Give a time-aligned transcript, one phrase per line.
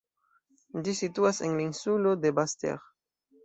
[0.87, 2.85] Ĝi situas en la insulo de Basse-Terre.